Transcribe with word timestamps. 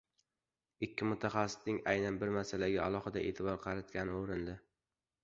Ikki 0.85 1.07
mutaxasisning 1.09 1.77
aynan 1.93 2.17
bir 2.23 2.31
masalaga 2.37 2.87
alohida 2.87 3.23
e'tibor 3.29 3.61
qaratgani 3.67 4.17
o'rinli. 4.23 4.57